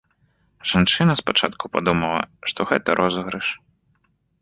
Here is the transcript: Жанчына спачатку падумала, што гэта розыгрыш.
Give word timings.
Жанчына 0.71 1.17
спачатку 1.21 1.63
падумала, 1.77 2.21
што 2.53 2.59
гэта 2.73 2.89
розыгрыш. 3.05 3.47